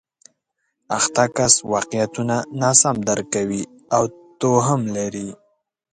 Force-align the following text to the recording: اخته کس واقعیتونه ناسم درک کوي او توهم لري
اخته 0.97 1.23
کس 1.35 1.53
واقعیتونه 1.73 2.35
ناسم 2.59 2.95
درک 3.07 3.27
کوي 3.33 3.61
او 3.95 4.03
توهم 4.39 4.81
لري 4.95 5.27